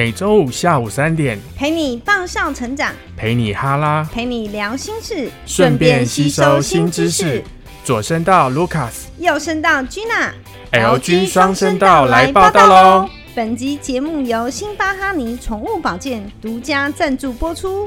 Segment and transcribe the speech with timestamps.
[0.00, 7.44] 每周五下午三点，陪你放上成长，陪你哈拉，陪你聊心事，顺便吸收新知识。
[7.84, 10.30] 左声道 Lucas，右声道 Gina。
[10.72, 13.10] LG 双声道来报道喽！
[13.34, 17.86] 本集节目由辛巴哈尼宠物保健独家赞助播出。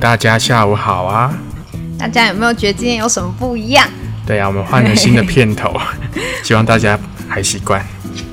[0.00, 1.38] 大家下午好啊！
[1.98, 3.86] 大家有没有觉得今天有什么不一样？
[4.26, 5.78] 对啊，我们换了新的片头，
[6.42, 7.84] 希望大家还习惯。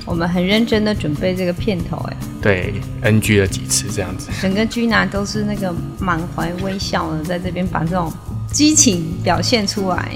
[0.05, 4.29] 我们很认真的准备这个片头，哎，对，NG 了几次这样子。
[4.41, 8.09] 整个 Gina 都是那个满怀微笑的，在这边把这种
[8.49, 10.11] 激情表现出来。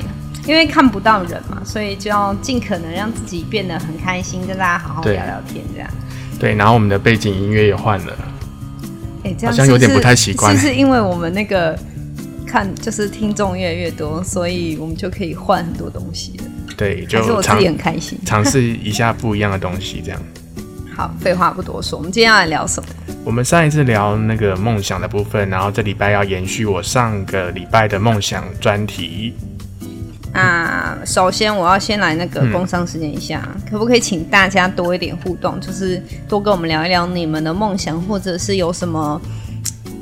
[0.48, 5.90] 因为看不到人嘛，所以就要尽可能让自己变得很开心，跟大家好好聊聊天，这样。
[6.40, 8.13] 对，然后我们的背景音乐也换了，
[9.24, 11.77] 哎、这样好像有点不太习惯是是因为我们那个
[12.46, 16.44] 看就是听众越来越多，所以我们就可以换很多东西了？
[16.76, 18.18] 对，就是尝我自己很开心？
[18.26, 20.20] 尝试一下不一样的东西这样。
[20.96, 22.90] 好，废话不多说，我们今天要来聊什么？
[23.24, 29.34] 我们上一次聊那个梦想的部分，然后这礼拜要延续我上个礼拜的梦想专题。
[30.34, 32.51] 那首先我要先来那个嗯。
[32.51, 39.20] 工商时间一下，可不可以请大家多一点互动，就是多跟我们聊一聊你们的梦想，或者是有什么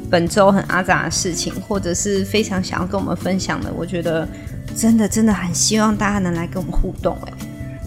[0.10, 4.28] 本周很阿杂的事情，或者是非常想要跟我们分享的，我觉得
[4.76, 7.34] 真的真的很希望大家能来跟我们互动、哎，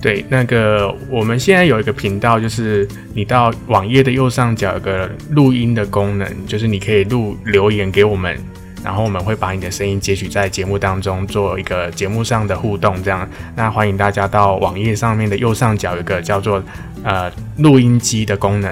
[0.01, 8.39] 对，那个我们现在有一个频道，就是你到网页的右上角有个录音的功能，就是你可以录留言给我们，
[8.85, 13.03] 然后我们会把你的声音截取在节目当中，做一个节目上的互动。
[13.03, 16.63] 这样，那欢迎大家到网页上面的右上角有一个叫做
[17.05, 18.71] 呃录音机的功能。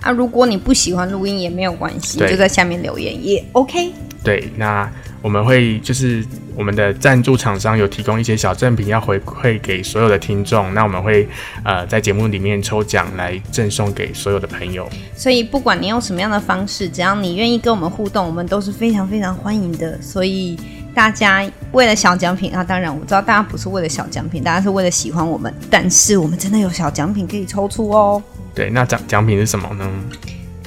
[0.00, 3.92] 啊，如果你不喜欢录音也没有关系，就在下面留言也 OK。
[4.22, 4.88] 对，那
[5.20, 6.24] 我们会就是
[6.54, 11.28] 我们的赞助厂商有提供一些小赠品要回馈给所有的听众，那我们会
[11.64, 14.88] 呃在节目里面抽奖来赠送给所有的朋友。
[15.16, 20.00] 所以不管你用什么样的方式，只要你愿意跟我们互动，我们都是非常非常欢迎的。
[20.00, 20.56] 所以
[20.94, 28.22] 大家为了小奖品啊，当然我知道大家不是为了小奖品，大家是为了喜欢我们，但是我们真的有小奖品可以抽出哦。
[28.54, 29.90] 对，那奖奖品是什么呢？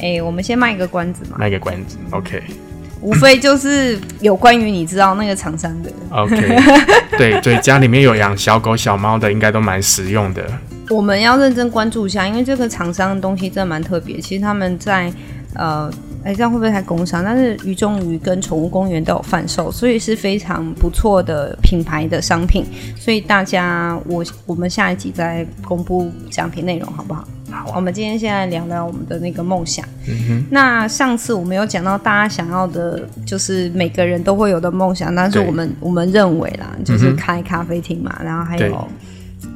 [0.01, 2.41] 哎，我们先卖一个关子嘛，卖个关子，OK
[3.01, 5.91] 无非就是有关于你知道那个厂商的。
[6.11, 6.35] OK，
[7.17, 10.43] 对对，家里面有养小狗小猫的，应该都蛮实用的。
[10.89, 14.19] 我们要认真关注一下，因为这个厂商的东西真的蛮特别。
[14.19, 15.11] 其实他们在
[15.55, 15.89] 呃，
[16.23, 17.23] 哎，这样会不会太工商？
[17.23, 22.65] 但是鱼中鱼跟宠物公园都有贩售，所以是非常不错的品牌的商品。
[22.97, 27.25] 所以大家，我我们下一集再公布奖品内容，好不好？
[27.51, 29.85] 好啊我们今天现在聊聊我们的那个梦想。
[30.07, 38.87] 嗯哼那上次我们有讲到大家想要的，就是每个人都会有的梦想，但是我们我们认为啦，就是开咖啡厅嘛，然后还有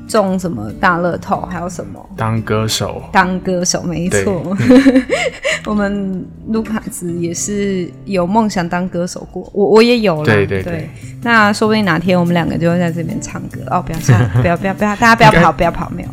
[0.08, 4.56] 中什么大乐透，还有什么，当歌手，当歌手，没错。
[5.66, 10.26] 我们卢卡斯也是有梦想当歌手过，我我也有了。
[10.26, 10.88] 对对对
[11.24, 13.82] 那说不定哪天我们两个就会在这边唱歌哦！
[13.82, 16.10] 不要唱，不要不要不要，大家不要跑，不要跑，没有。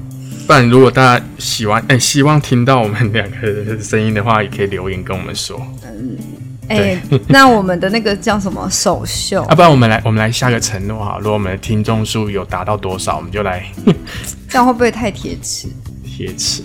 [0.46, 5.60] 不然如果大家喜欢哎、希望听到我们两个的声音的话，也可以留言跟我们说。
[5.84, 6.16] 嗯
[6.68, 9.54] 哎、那我们的那个叫什么首秀 啊，？
[9.54, 13.66] 不然我们来我们来下个承诺哈，如果我们的听众数有达到多少，我们就来
[14.48, 15.68] 这样会不会太贴齿？
[16.04, 16.62] 贴齿。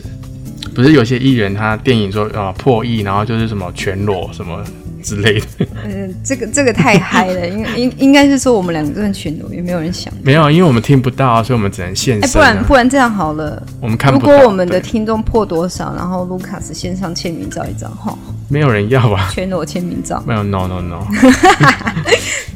[0.74, 4.64] 不是有些艺人他电影说啊破亿，然后就是什么全裸什么
[5.02, 10.14] 之类的，嗯，这个这个太嗨了， 应应应该是说我们两个真的全裸，也没有人想。
[10.24, 12.64] 没有，因为我们听不到啊，所以我们只能现哎、身、不然啊。
[12.68, 14.20] 不然这样好了，我们看如。
[14.20, 18.18] 果我们的听众破多少，然后卢卡斯线上签名照一张哈，
[18.50, 20.22] 没有人要吧，全裸签名照。
[20.28, 21.06] 没有 no no no，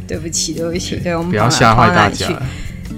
[0.08, 2.28] 对不起，对不起，对我们不要吓坏大家。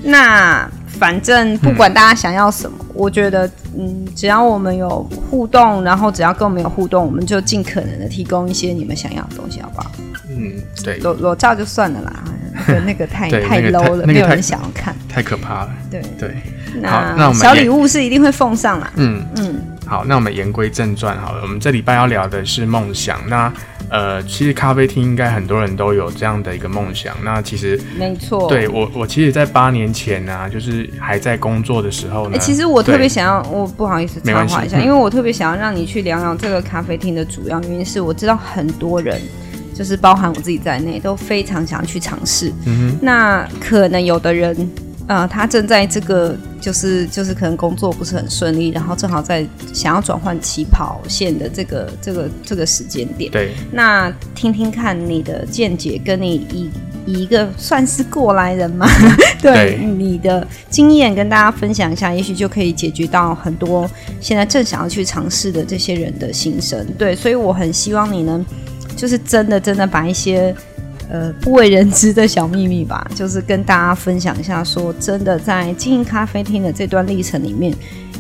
[0.03, 9.91] 那反正不管大家想要什么，我觉得，嗯，只要我们有互动，然后只要跟我们有互动，我们就尽可能的提供一些你们想要的东西，好不好？
[10.29, 10.53] 嗯，
[10.83, 12.23] 对，裸裸照就算了啦，
[12.53, 14.95] 那 个那个太太对那个 low 了，太那个没有人想要看。
[15.09, 15.69] 太可怕了。
[15.91, 16.35] 对，对，
[16.83, 18.91] 好那小礼物是一定会奉上啦。
[18.95, 21.41] 嗯，嗯，好，那我们言归正传好了。
[21.41, 23.19] 我们这礼拜要聊的是梦想。
[23.27, 23.51] 那
[23.89, 27.15] 呃，其实咖啡厅应该很多人都有这样的一个梦想。
[27.23, 28.47] 那其实没错。
[28.49, 39.21] 对我，我其实，在八年前呢、就是还在工作的时候呢，哎、其实我特别想要，我不好意思插话一下，嗯因为我特别想要让你去聊聊这个咖啡厅的主要原因是我知道很多人，
[39.75, 42.51] 就是包含我自己在内，都非常想去尝试。
[42.65, 44.55] 嗯那可能有的人
[45.05, 53.29] 呃，他正在这个就是就是可能工作不是很顺利，然后正好在想要转换起跑线的这个这个这个时间点。
[53.29, 56.71] 对，那听听看你的见解，跟你以
[57.05, 58.87] 以一个算是过来人嘛，
[59.43, 63.89] 对你的经验跟大家分享一下，也许就可以解决到很多
[64.21, 66.87] 现在正想要去尝试的这些人的心声。
[66.97, 68.45] 对，所以我很希望你能
[68.95, 70.55] 就是真的真的把一些。
[71.13, 74.63] 呃，不为人知的小秘密吧，就是跟大家分享一下。
[74.63, 77.71] 说真的，在经营咖啡厅的这段历程里面，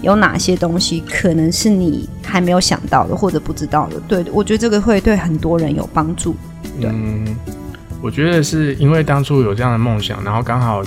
[0.03, 3.99] 有哪些东西可能是你还没有想到的，或者不知道的？
[4.07, 6.35] 对，我觉得这个会对很多人有帮助。
[6.79, 7.35] 嗯，
[7.99, 10.83] 我觉得是因为当初有这样的梦想，然后刚好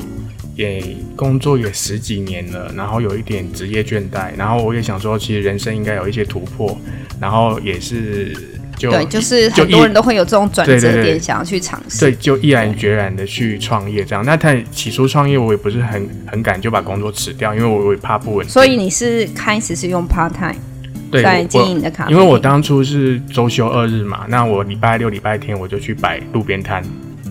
[0.55, 6.79] 也工作也十几年了，然后有一点职业倦怠，然后我也想说，其实人生应该有一些突破，
[7.20, 8.32] 然后也是。
[8.78, 12.00] 对，就是很多人都会有这种转折点，想要去尝试。
[12.00, 14.25] 对，就毅然决然的去创业这样。
[14.25, 18.52] 那他起初创业，我也不是很很敢就把工作辞掉，因为我我怕不稳定。
[18.52, 20.55] 所以你是开始是用 part time
[21.11, 26.82] 在经营的咖啡因为我当初是周休二日嘛，那我礼拜六、礼拜天我就去摆路边摊。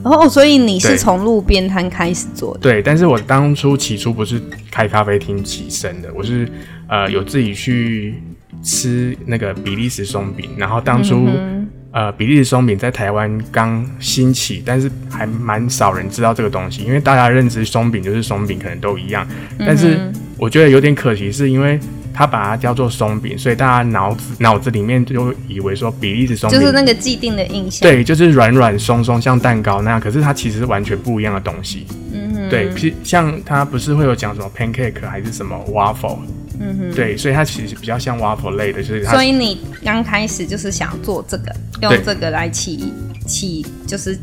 [0.04, 2.60] 哦，所以你是从路边摊开始做的？
[2.62, 4.42] 对，但是我当初起初不是
[4.72, 6.50] 开咖啡厅起身的，我是
[6.88, 8.16] 呃有自己去。
[8.66, 11.30] 吃那个比利时松饼，然后当初
[11.92, 19.26] 呃比利时松饼在台湾刚兴起，但是还蛮少人知道这个东西，因为大家认知松饼就是松饼，可能都一样。
[19.60, 20.00] 但是
[20.38, 21.80] 我觉得有点可惜，是因为
[22.12, 30.00] 他把它叫做松饼，所以大家脑子脑子里面就以为说比利时松饼就是那个既定的印象，对，就是软软松松像蛋糕那样。
[30.00, 31.86] 可是它其实是完全不一样的东西。
[32.12, 32.70] 嗯，对，
[33.04, 36.18] 像它不是会有讲什么 pancake 还是什么 waffle。
[36.60, 39.04] 嗯哼，对，所以它其实比较像 waffle 类的，就是。
[39.06, 42.94] 所以你刚开始就是想做这个，用这个来起
[43.28, 44.18] 起，就是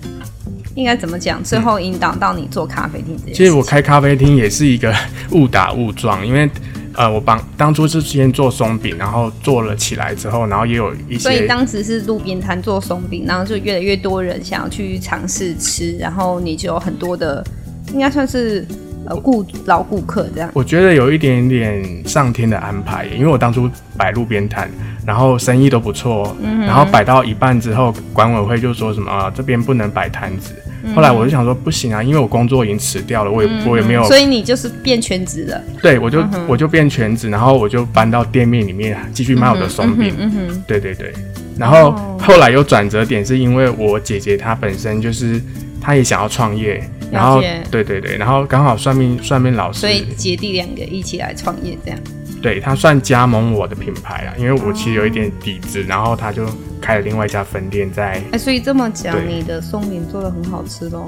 [0.74, 1.42] 应该怎么讲？
[1.42, 4.94] 最后引导到你做咖啡厅这其实我开咖啡厅也是一个
[5.32, 6.48] 误打误撞，因为
[6.94, 11.18] 呃，我帮当初是先做松饼，然后做了起来之后，然后也有一些。
[11.18, 17.44] 所以当时是路边摊做松饼，然后就越来越多人想要去尝试吃，然后你就有很多的，
[17.92, 18.66] 应该算是。
[19.06, 24.70] 呃，顾老顾客这样，我觉得有一点点上天的安排，因为我当初摆路边摊，
[25.04, 30.54] 然后生意都不错，然后摆到一半之后，管委会就说什么啊，这边不能摆摊子。
[30.94, 35.60] 后来我就想说不行啊，因为我工作已经辞掉了，我也我也没有，所以你就是变全职了。
[35.80, 40.14] 对，我就我就变全职，然后我就搬到店面里面继续卖我的松饼。
[40.18, 41.12] 嗯哼，对对对，
[41.56, 45.40] 然后后来有转折点，是因为我姐姐她本身就是
[45.80, 46.82] 她也想要创业。
[47.12, 52.00] 然后，对对对，然后刚好算命算命老师，所以姐弟两个一起来创业这样。
[52.40, 56.44] 对他算加盟我的品牌啊，因为我其实有一点底子，然后他就
[56.80, 58.20] 开了另外一家分店在。
[58.32, 61.06] 哎，所以这么讲，你的松饼做的很好吃喽。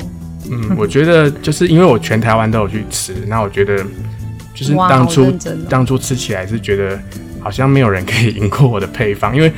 [0.50, 3.84] 嗯，我觉得就是因为我全台湾都有去吃，那我觉得
[4.54, 5.32] 就是当初
[5.68, 7.00] 当初吃起来是觉得
[7.40, 9.50] 好像没有人可以赢过我的配方，因为。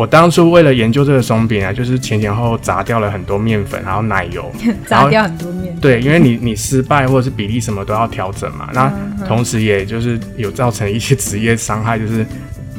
[0.00, 4.50] 我当初为了研究这个松饼啊，就是前前后后砸掉了很多面粉，然后奶油，
[4.88, 5.76] 砸掉很多面。
[5.78, 8.70] 对，因为你你失败或者是比例什么都要调整嘛。
[8.72, 8.90] 那
[9.28, 12.24] 同时也就是有造成一些职业伤害，就是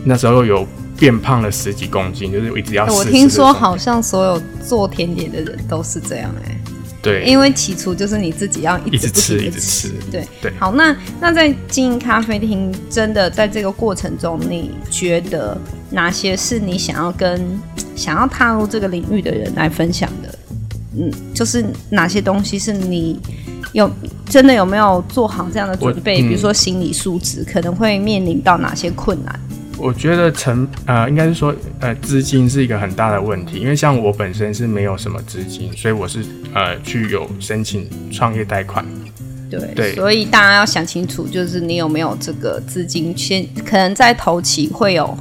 [0.03, 2.88] 那时候有变胖了十几公斤，就是一直要。
[2.88, 6.57] 我听说好像所有做甜点的人都是这样哎。
[7.01, 9.91] 对，因为起初就是你自己要一直吃，一直吃。
[10.12, 10.53] 对对。
[10.60, 15.58] 好，那那在经营咖啡厅，真的在这个过程中，你觉得
[15.89, 17.60] 哪些是你想要跟
[17.96, 20.39] 想要踏入这个领域的人来分享的？
[20.96, 23.17] 嗯，就是哪些东西是你
[23.72, 23.89] 有
[24.25, 26.22] 真的有没有做好这样的准备？
[26.22, 29.39] 比如说心理素质可能会面临到哪些困难？
[29.81, 36.23] 我觉得成呃，应该是说呃，资金是一个很大的问题，因为像我本身是没有什么资金，所以我是
[36.53, 38.85] 呃去有申请创业贷款。
[39.50, 45.17] 对对，所以大家要想清楚，就是你有没有这个资金，先可能在头期会有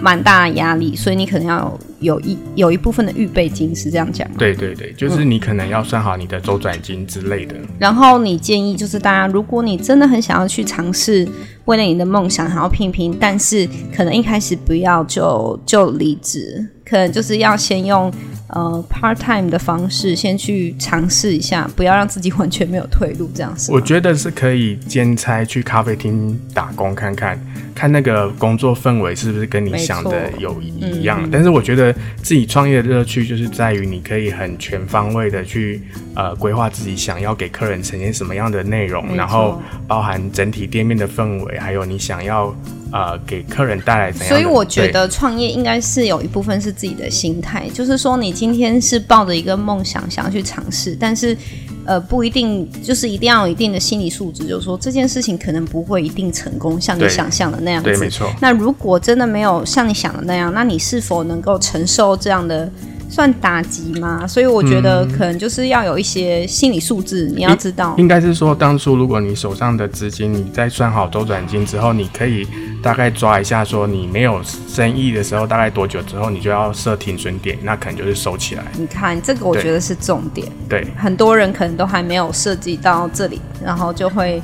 [0.00, 4.28] 蛮大的压力，所以你可能要有一有一部分的预备金，是这样讲。
[4.38, 7.54] 对对对，就是你可能要算好你的周转金之类的。
[7.78, 11.28] 然后你建议就是大家，如果你真的很想要去尝试。
[11.66, 18.12] 为了你的梦想，想要拼拼，但是可能一开始不要就就离职，可能就是要先用
[18.48, 23.72] 呃 part time 的方式先去尝试一下，不要让自己完全没有退路，这样子。
[23.72, 27.38] 我觉得是可以兼差去咖啡厅打工看看，
[27.74, 31.28] 看那个工作氛围是不是跟你想的有一样。
[31.30, 35.82] 但是我觉得自己创业的乐趣就是在于你可以很全方位的去
[36.14, 41.58] 呃规划自己想要给客人呈现什么样的内容，然后包含整体店面的氛围。
[41.58, 42.54] 还有你想要
[42.92, 44.28] 呃给客人带来怎样？
[44.28, 51.36] 所以我觉得创业应该是有一部分是自己的心态，就是说你今天是抱着一个梦想想要去尝试，但是
[51.84, 57.90] 呃，不一定就是一定要有一定的心理素质，就是说这件事情可能不会一定成功，像你想象的那样子。
[57.90, 58.28] 对，没错。
[58.40, 62.68] 那如果真的没有像你想的那样，那你是否能够承受这样的
[63.08, 64.26] 算打击吗？
[64.26, 67.94] 所以我觉得可能就是要有一些心理素质，你要知道。
[67.96, 72.46] 应该是说，当初如果你手上的资金，你在算好周转金之后，你可以
[72.82, 78.64] 大概抓一下，说你没有生意的时候，大概多久之后你就要设停损点，那可能就是收起来。
[78.76, 80.46] 你看这个，我觉得是重点。
[80.68, 84.42] 对，很多人可能都还没有涉及到这里，然后就会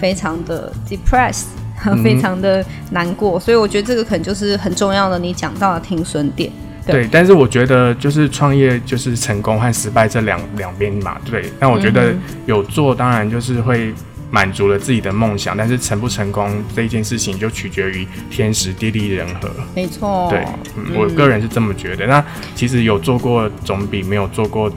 [0.00, 1.46] 非常的 depressed，
[2.02, 3.38] 非常的难过。
[3.38, 6.50] 所以我觉得这个可能就是很重要的，你讲到的停损点。
[6.86, 11.44] 对对，但是我觉得就是创业就是成功和失败这两两边嘛，对。
[11.58, 13.92] 但我觉得嗯有做当然就是会
[14.30, 19.50] 满足了自己的梦想，但是成不成功这一件事情就取决于天时地利人和。
[19.74, 20.44] 没错，对，
[20.76, 22.06] 嗯，我个人是这么觉得。
[22.06, 22.24] 那
[22.54, 24.70] 其实有做过总比没有做过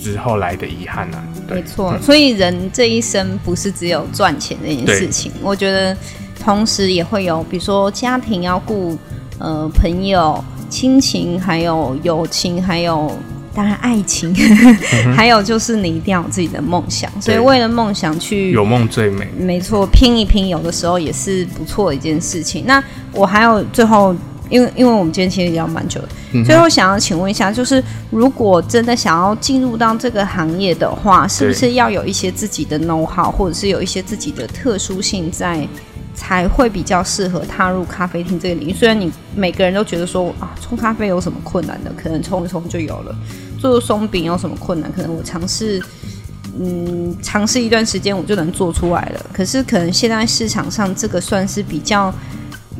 [0.00, 1.24] 之后来的遗憾啊。
[1.46, 1.96] 对没错。
[2.00, 5.96] 所以人这一生不是只有赚钱这件事情，我觉得
[6.42, 8.98] 同时也会有，比如说家庭要顾，
[9.38, 10.42] 呃，朋友、
[10.74, 13.16] 亲情，还有友情，还有。
[13.56, 14.34] 当然，爱情，
[15.14, 19.28] 还有就是你一定要有自己的梦想，所以对为了梦想去有梦最美。
[19.38, 22.64] 没错，拼一拼，有的时候也是不错的一件事情。
[22.66, 24.12] 那我还有最后，
[24.50, 35.64] 因为因为我们今天其实聊蛮久的，嗯最后想要请问一下，就是如果真的想要进入到这个行业的话，是不是要有一些自己的 know how，或者是有一些自己的特殊性在？
[36.14, 38.72] 才会比较适合踏入咖啡厅这个领域。
[38.72, 43.14] 虽然你每个人都觉得说啊，冲咖啡有什么困难的，可能冲一冲就有了；
[43.58, 45.82] 做松饼有什么困难，可能我尝试
[46.58, 49.26] 嗯，尝试一段时间我就能做出来了。
[49.32, 52.14] 可是可能现在市场上这个算是比较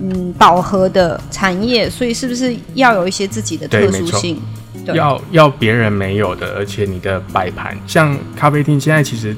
[0.00, 4.40] 嗯饱和的产业，所以是不是要有一些自己的特殊性？
[4.86, 9.34] 要要别人没有的，而且你的摆盘，像咖啡厅现在其实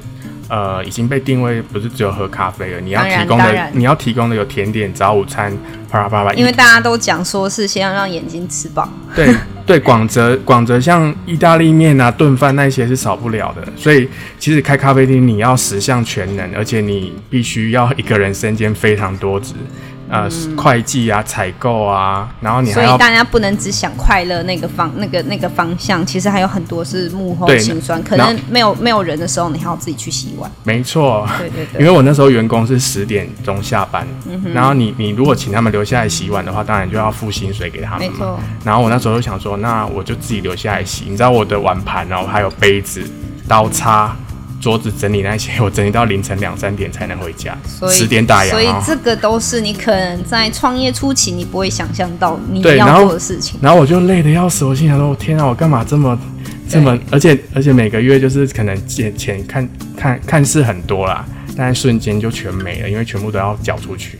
[0.49, 5.51] 呃已经被定位不是只有喝咖啡了，你要提供的你要提供的有甜点、早午餐，
[5.89, 9.35] 啪啦啪啦，因为大家都讲说是先要让眼睛吃饱，对
[9.65, 14.07] 对，广泽广泽像意大利面啊、炖饭那些是少不了的，所以
[14.39, 19.53] 其实开咖啡厅你要十项全能，而且你必须要一个人身兼非常多职，
[20.09, 28.01] 呃，会计啊、采购啊，然后你还所以大家不能只想快乐那个方那个那个方向，其实还有很多是幕后辛酸。
[28.03, 30.49] 可能没有没有人的时候，你还要自己去洗碗。
[30.63, 38.13] 没错，对对对，因为我那时候员工是十点钟下班，嗯然后你你如果请他们留下来洗碗的话，当然就要付薪水给他们嘛。
[38.13, 38.39] 没错。
[38.63, 41.05] 然后我那时候就想说，那我就自己留下来洗。
[41.07, 43.03] 你知道我的碗盘，然后还有杯子、
[43.47, 44.15] 刀叉、
[44.67, 47.57] 桌子整理那些， 我整理到凌晨两三点才能回家，
[47.89, 48.83] 十点打烊所以哦。
[48.85, 53.57] 这个都是你可能在创业初期你不会想象到你要做的事情。
[53.61, 56.19] 然后我就累得要死，我心想说：我天啊，我干嘛这么
[56.67, 56.99] 这么？
[57.09, 64.19] 而且而且每个月就是可能借钱看看看似很多啦，但是瞬间就全没了，因为全部都要缴出去，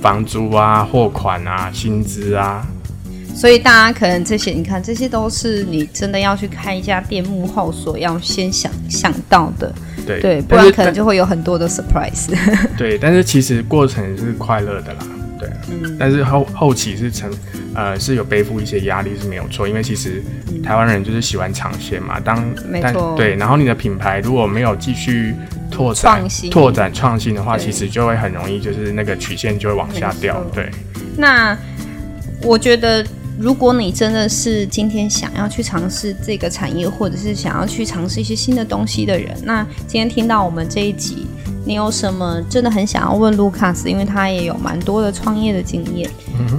[0.00, 2.64] 房租啊、货款啊、薪资啊，
[3.34, 9.74] 所以大家可能这些，你看这些都是你真的要去开一家店幕后所要先想想到的，
[10.06, 12.32] 对对，不然可能就会有很多的 surprise。
[12.78, 15.00] 对，但是其实过程是快乐的啦，
[15.38, 15.96] 对，嗯。
[15.98, 17.30] 但是后后期是成
[17.74, 20.22] 呃是有背负一些压力是没有错，因为其实
[20.62, 23.14] 台湾人就是喜欢尝鲜嘛，当但没错。
[23.16, 25.34] 对，然后你的品牌如果没有继续
[25.70, 30.70] 拓展拓展创新的话，其实就会很容易就是那个曲线就会往下掉，对，
[31.16, 31.56] 那
[32.42, 33.04] 我觉得，
[33.38, 41.26] 如果你真的是今天想要去尝试这个产业，或者是想要去尝试一些新的东西的人，那今天听到我们这一集，
[41.66, 43.90] 你有什么真的很想要问卢卡斯？
[43.90, 46.08] 因为他也有蛮多的创业的经验。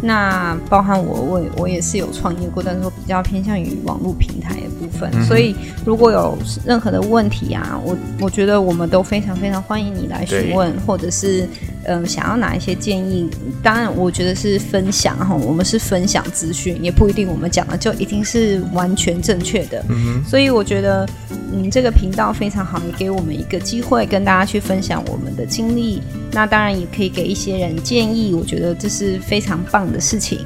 [0.02, 5.10] 那包含我，我也我也是有创业过，但是说比较偏向于网络平台的部分。
[5.26, 5.56] 所以
[5.86, 11.48] 如果有任何的问题啊，我我觉得我们都非常非常欢迎你来询问，或者是
[11.86, 13.30] 呃想要哪一些建议。
[13.64, 19.84] 当然，我觉得是分享哈，我们是分享资讯，也不一定我们讲的就一定是完全正确的。
[19.90, 21.08] 嗯所以我觉得，
[21.54, 26.02] 嗯，这个频道非常好，也给我们一个机会跟大家去分享我们的经历。
[26.32, 30.40] 那当然也可以给一些人建议，我觉得这是非常棒的事情。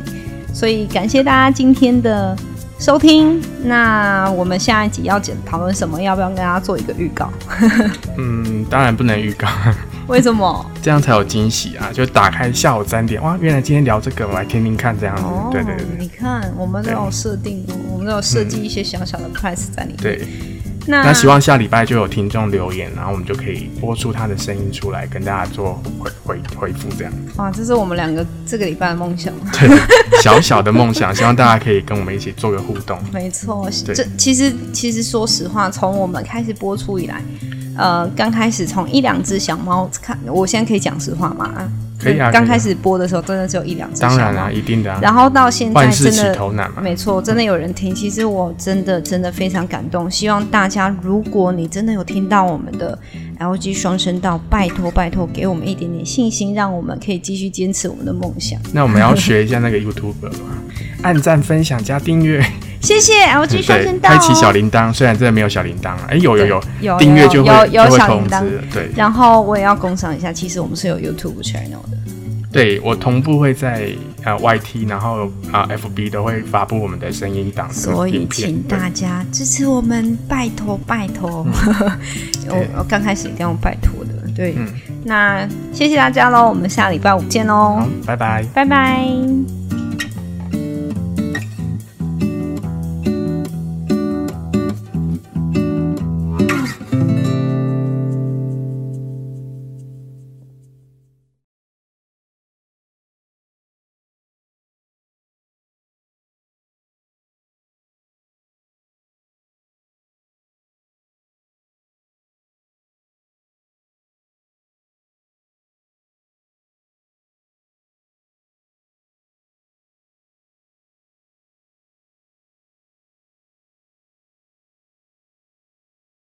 [0.53, 2.35] 所以感谢大家今天的
[2.79, 3.41] 收听。
[3.63, 6.01] 那我们下一集要讲讨论什么？
[6.01, 7.31] 要不要跟大家做一个预告？
[8.17, 9.47] 嗯，当然不能预告，
[10.09, 10.65] 为什么？
[10.81, 11.91] 这样才有惊喜啊！
[11.93, 17.63] 就打开下午三点，哇，原来今天聊这个，我来听听看这样子，哦，对对对你看，我们都有设定，
[17.93, 19.97] 我们都有设计一些小小的 price 在里面。
[20.01, 20.27] 对。
[20.87, 27.13] 那那希望下礼拜就有听众留言，然后我们就可以播出他的声音出来，跟大家做回回回复，这样。
[27.35, 29.31] 哇，这是我们两个这个礼拜的梦想。
[29.53, 29.69] 对，
[30.23, 32.97] 小小的梦想，希望大家可以跟我们一起做个互动。
[33.13, 37.21] 没错，对这其实其实说实话，从我们开始播出以来，
[37.79, 41.49] 呃，刚开始从一两只小猫看，我现在可以讲实话吗？
[41.97, 42.29] 可以啊。
[42.29, 44.01] 刚开始播的时候，真的只有一两只。
[44.01, 44.99] 当然啊，一定的。
[45.01, 46.69] 然后到现在真的，嘛。
[46.81, 47.95] 没错，真的有人听。
[47.95, 50.11] 其实我真的真的非常感动。
[50.11, 52.97] 希望大家，如果你真的有听到我们的
[53.39, 58.59] LG 双声道，拜托拜托，给我们一点点信心，让我们可以继续坚持我们的梦想。
[58.73, 60.57] 那我们要学一下那个 YouTuber 吗？
[61.03, 62.45] 按赞、分享、加订阅。
[62.81, 64.09] 谢谢 LG 双声道。
[64.09, 68.43] 开启小铃铛，虽然真的没有小铃铛哎，有有有有订阅就会有小铃铛。
[68.73, 68.89] 对。
[68.95, 71.97] 然后我也要工商一下，其实我们是有 YouTube channel 的。
[72.51, 73.89] 对我同步会在
[74.23, 81.45] 呃 YT，然后啊 FB 都会发布我们的声音档，所以请大家支持我们，拜托拜托。
[82.49, 84.55] 我我刚开始一定要拜托的，对。
[85.03, 89.58] 那谢谢大家喽，我们下礼拜五见喽，拜拜，拜拜。